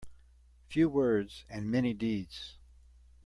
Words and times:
Few 0.67 0.89
words 0.89 1.45
and 1.47 1.69
many 1.69 1.93
deeds. 1.93 2.57